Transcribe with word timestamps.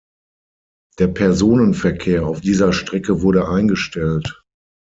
Der 0.97 1.09
Personenverkehr 1.09 2.25
auf 2.25 2.41
dieser 2.41 2.73
Strecke 2.73 3.21
wurde 3.21 3.47
eingestellt. 3.47 4.41